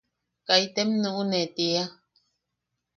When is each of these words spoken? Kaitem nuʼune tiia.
Kaitem 0.47 0.89
nuʼune 1.01 1.39
tiia. 1.55 1.83